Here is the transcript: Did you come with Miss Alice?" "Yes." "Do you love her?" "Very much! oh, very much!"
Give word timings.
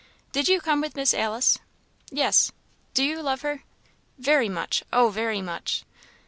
Did 0.31 0.47
you 0.47 0.59
come 0.61 0.81
with 0.81 0.95
Miss 0.95 1.13
Alice?" 1.13 1.59
"Yes." 2.09 2.51
"Do 2.95 3.03
you 3.03 3.21
love 3.21 3.41
her?" 3.43 3.61
"Very 4.17 4.49
much! 4.49 4.83
oh, 4.91 5.11
very 5.11 5.43
much!" 5.43 5.83